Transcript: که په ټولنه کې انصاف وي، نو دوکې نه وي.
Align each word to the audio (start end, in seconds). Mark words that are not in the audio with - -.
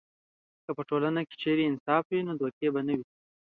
که 0.63 0.71
په 0.77 0.81
ټولنه 0.89 1.21
کې 1.29 1.65
انصاف 1.69 2.05
وي، 2.09 2.19
نو 2.27 2.31
دوکې 2.39 2.67
نه 2.87 2.93
وي. 2.97 3.05